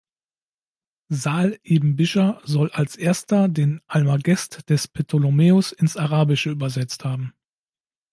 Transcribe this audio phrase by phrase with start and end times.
[1.11, 7.35] Sahl ibn Bischr soll als erster den Almagest des Ptolemäus ins Arabische übersetzt haben.